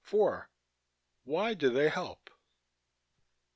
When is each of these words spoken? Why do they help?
Why 1.25 1.53
do 1.53 1.69
they 1.69 1.87
help? 1.89 2.31